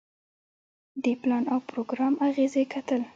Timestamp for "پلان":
1.21-1.43